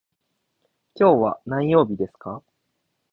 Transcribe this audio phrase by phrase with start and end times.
[0.95, 2.41] 今日は何曜日ですか。